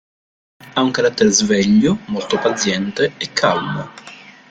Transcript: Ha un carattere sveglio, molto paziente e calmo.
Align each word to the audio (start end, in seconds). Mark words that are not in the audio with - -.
Ha 0.73 0.81
un 0.81 0.89
carattere 0.89 1.29
sveglio, 1.29 1.99
molto 2.07 2.39
paziente 2.39 3.13
e 3.19 3.31
calmo. 3.33 3.87